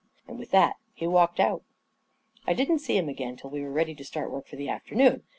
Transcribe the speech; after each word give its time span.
"And 0.27 0.39
with 0.39 0.49
that 0.49 0.77
he 0.95 1.05
walked 1.05 1.39
out. 1.39 1.61
I 2.47 2.53
didn't 2.55 2.79
see 2.79 2.97
him 2.97 3.07
again 3.07 3.35
till 3.37 3.51
we 3.51 3.61
were 3.61 3.69
ready 3.69 3.93
to 3.93 4.03
start 4.03 4.31
work 4.31 4.47
for 4.47 4.55
the 4.55 4.67
afternoon. 4.67 5.21